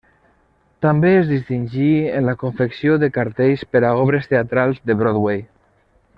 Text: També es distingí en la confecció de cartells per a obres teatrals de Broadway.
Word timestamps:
També 0.85 1.11
es 1.17 1.27
distingí 1.31 1.89
en 2.21 2.25
la 2.29 2.35
confecció 2.45 2.95
de 3.05 3.11
cartells 3.19 3.67
per 3.75 3.83
a 3.91 3.93
obres 4.07 4.29
teatrals 4.33 4.81
de 4.91 4.97
Broadway. 5.05 5.47